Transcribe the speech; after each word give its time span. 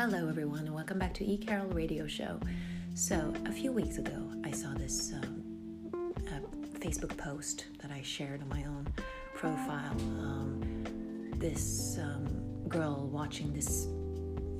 Hello, 0.00 0.28
everyone, 0.28 0.60
and 0.60 0.72
welcome 0.76 0.96
back 0.96 1.12
to 1.14 1.24
E 1.24 1.36
Carol 1.36 1.66
Radio 1.70 2.06
Show. 2.06 2.38
So, 2.94 3.34
a 3.46 3.50
few 3.50 3.72
weeks 3.72 3.98
ago, 3.98 4.30
I 4.44 4.52
saw 4.52 4.72
this 4.74 5.12
um, 5.12 5.42
Facebook 6.78 7.16
post 7.16 7.66
that 7.82 7.90
I 7.90 8.00
shared 8.02 8.40
on 8.40 8.48
my 8.48 8.62
own 8.62 8.86
profile. 9.34 9.96
Um, 10.20 10.84
this 11.38 11.98
um, 11.98 12.28
girl 12.68 13.08
watching 13.12 13.52
this, 13.52 13.88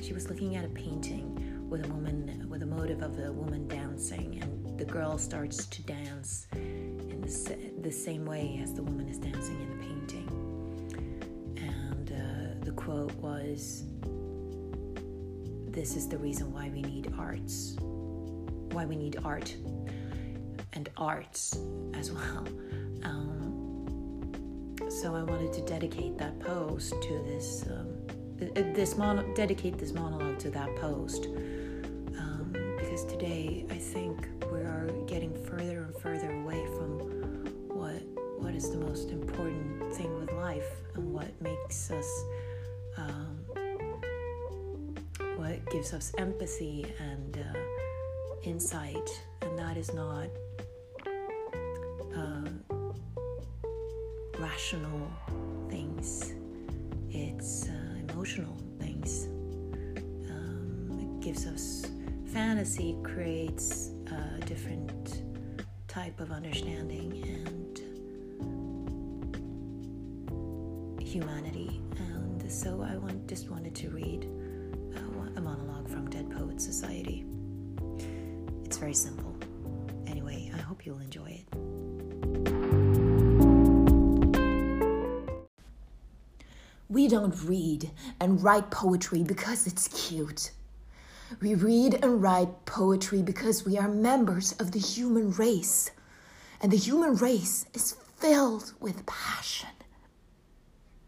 she 0.00 0.12
was 0.12 0.30
looking 0.30 0.54
at 0.54 0.64
a 0.64 0.68
painting 0.68 1.68
with 1.68 1.84
a 1.84 1.88
woman, 1.88 2.46
with 2.48 2.62
a 2.62 2.66
motive 2.66 3.02
of 3.02 3.18
a 3.18 3.32
woman 3.32 3.66
dancing, 3.66 4.38
and 4.40 4.78
the 4.78 4.84
girl 4.84 5.18
starts 5.18 5.66
to 5.66 5.82
dance 5.82 6.46
in 6.52 7.20
the, 7.22 7.82
the 7.82 7.90
same 7.90 8.24
way 8.24 8.60
as 8.62 8.72
the 8.72 8.84
woman 8.84 9.08
is 9.08 9.18
dancing 9.18 9.60
in 9.60 9.78
the 9.78 9.84
painting. 9.84 10.28
And 11.56 12.12
uh, 12.12 12.64
the 12.64 12.70
quote 12.70 13.12
was, 13.14 13.82
this 15.74 15.96
is 15.96 16.08
the 16.08 16.16
reason 16.18 16.52
why 16.52 16.70
we 16.72 16.82
need 16.82 17.12
arts, 17.18 17.76
why 17.80 18.84
we 18.86 18.94
need 18.94 19.16
art 19.24 19.54
and 20.72 20.88
arts 20.96 21.58
as 21.94 22.12
well. 22.12 22.46
Um, 23.04 24.32
so 24.88 25.14
I 25.14 25.22
wanted 25.22 25.52
to 25.52 25.60
dedicate 25.66 26.16
that 26.16 26.40
post 26.40 26.94
to 27.02 27.22
this, 27.26 27.66
um, 27.70 27.88
this 28.72 28.96
mono- 28.96 29.30
dedicate 29.34 29.76
this 29.76 29.92
monologue 29.92 30.38
to 30.38 30.50
that 30.52 30.74
post, 30.76 31.26
um, 31.26 32.50
because 32.78 33.04
today 33.04 33.66
I 33.68 33.74
think 33.74 34.26
we 34.50 34.60
are 34.60 34.88
getting 35.06 35.34
further 35.44 35.82
and 35.82 35.94
further 35.96 36.30
away 36.30 36.64
from 36.76 36.98
what 37.68 38.00
what 38.42 38.54
is 38.54 38.70
the 38.70 38.78
most 38.78 39.10
important 39.10 39.92
thing 39.92 40.18
with 40.18 40.32
life 40.32 40.70
and 40.94 41.12
what 41.12 41.28
makes 41.42 41.90
us 41.90 42.24
um, 42.96 43.33
what 45.44 45.70
gives 45.70 45.92
us 45.92 46.10
empathy 46.16 46.86
and 46.98 47.36
uh, 47.36 47.58
insight, 48.44 49.10
and 49.42 49.58
that 49.58 49.76
is 49.76 49.92
not 49.92 50.28
uh, 52.16 52.48
rational 54.38 55.10
things, 55.68 56.32
it's 57.10 57.68
uh, 57.68 57.72
emotional 58.08 58.56
things. 58.80 59.26
Um, 60.30 60.98
it 60.98 61.20
gives 61.22 61.46
us 61.46 61.90
fantasy, 62.32 62.96
creates 63.02 63.90
a 64.06 64.40
different 64.46 65.24
type 65.88 66.20
of 66.20 66.30
understanding 66.30 67.22
and 67.22 67.78
humanity. 71.06 71.82
And 71.98 72.50
so 72.50 72.80
I 72.82 72.96
want, 72.96 73.26
just 73.28 73.50
wanted 73.50 73.74
to 73.74 73.90
read 73.90 74.26
monologue 75.44 75.88
from 75.88 76.08
Dead 76.08 76.30
Poets 76.30 76.64
Society. 76.64 77.26
It's 78.64 78.78
very 78.78 78.94
simple. 78.94 79.36
Anyway, 80.06 80.50
I 80.54 80.58
hope 80.58 80.86
you'll 80.86 81.00
enjoy 81.00 81.44
it. 81.44 81.46
We 86.88 87.08
don't 87.08 87.34
read 87.44 87.90
and 88.20 88.42
write 88.42 88.70
poetry 88.70 89.22
because 89.22 89.66
it's 89.66 89.88
cute. 89.88 90.50
We 91.42 91.54
read 91.54 91.98
and 92.02 92.22
write 92.22 92.64
poetry 92.64 93.20
because 93.22 93.66
we 93.66 93.76
are 93.76 93.88
members 93.88 94.52
of 94.52 94.72
the 94.72 94.78
human 94.78 95.32
race. 95.32 95.90
And 96.62 96.72
the 96.72 96.78
human 96.78 97.16
race 97.16 97.66
is 97.74 97.96
filled 98.16 98.72
with 98.80 99.04
passion. 99.04 99.68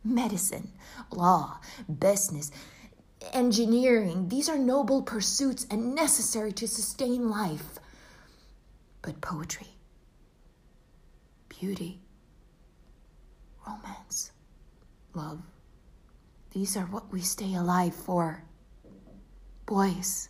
Medicine, 0.04 0.72
law, 1.10 1.58
business, 1.98 2.50
engineering, 3.32 4.28
these 4.28 4.48
are 4.48 4.58
noble 4.58 5.02
pursuits 5.02 5.66
and 5.70 5.94
necessary 5.94 6.52
to 6.52 6.68
sustain 6.68 7.28
life. 7.28 7.78
But 9.02 9.20
poetry, 9.20 9.68
beauty, 11.48 12.00
romance, 13.66 14.32
love, 15.14 15.40
these 16.50 16.76
are 16.76 16.86
what 16.86 17.12
we 17.12 17.20
stay 17.20 17.54
alive 17.54 17.94
for. 17.94 18.42
Boys, 19.66 20.28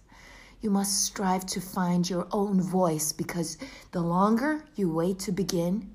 you 0.60 0.70
must 0.70 1.04
strive 1.04 1.46
to 1.46 1.60
find 1.60 2.08
your 2.08 2.26
own 2.32 2.60
voice 2.60 3.12
because 3.12 3.58
the 3.92 4.00
longer 4.00 4.64
you 4.74 4.92
wait 4.92 5.18
to 5.20 5.32
begin, 5.32 5.90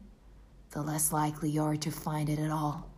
the 0.72 0.82
less 0.82 1.12
likely 1.12 1.50
you 1.50 1.62
are 1.64 1.76
to 1.78 1.92
find 1.92 2.30
it 2.30 2.40
at 2.40 2.52
all. 2.52 2.91